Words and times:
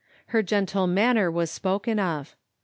—^her 0.33 0.43
gentle 0.43 0.87
manner 0.87 1.29
was 1.29 1.51
spoken 1.51 1.99
of. 1.99 2.35